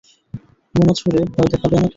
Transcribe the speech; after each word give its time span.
বোমা 0.75 0.93
ছুড়ে 0.93 1.19
ভয় 1.33 1.49
দেখাবে 1.51 1.75
আমাকে? 1.75 1.89